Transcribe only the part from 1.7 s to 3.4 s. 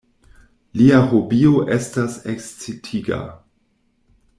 estas ekscitiga.